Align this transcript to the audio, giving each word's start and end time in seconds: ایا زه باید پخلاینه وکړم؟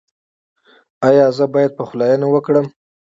ایا 1.07 1.25
زه 1.37 1.45
باید 1.53 1.71
پخلاینه 1.79 2.27
وکړم؟ 2.29 2.67